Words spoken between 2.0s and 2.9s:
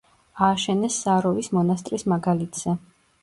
მაგალითზე.